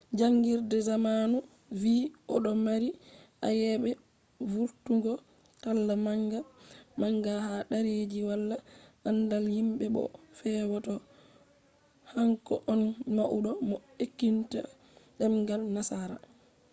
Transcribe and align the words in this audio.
jangirde 0.19 0.77
zamanu 0.89 1.37
vi 1.81 1.95
odo 2.35 2.51
mari 2.65 2.89
ayebe 3.47 3.91
vurtungo 4.51 5.13
talla 5.61 5.93
manga 6.05 6.39
manga 6.99 7.33
ha 7.45 7.55
derreji 7.69 8.19
wala 8.29 8.55
andal 9.09 9.45
himbe 9.55 9.85
bo 9.95 10.03
o 10.09 10.17
fewa 10.37 10.77
do 10.85 10.93
hanko 12.11 12.53
on 12.71 12.81
maudo 13.15 13.51
mo 13.69 13.75
enkitinta 14.03 14.61
demgal 15.19 15.61
nasara 15.75 16.17